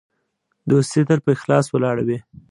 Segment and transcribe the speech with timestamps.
[0.69, 2.19] دوستي تل په اخلاص ولاړه وي.